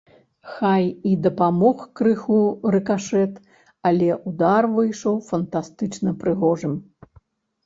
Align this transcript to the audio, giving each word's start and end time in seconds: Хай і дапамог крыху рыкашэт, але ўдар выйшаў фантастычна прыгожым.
Хай 0.51 0.85
і 1.09 1.11
дапамог 1.25 1.83
крыху 1.99 2.37
рыкашэт, 2.77 3.35
але 3.91 4.09
ўдар 4.31 4.63
выйшаў 4.79 5.15
фантастычна 5.29 6.09
прыгожым. 6.25 6.73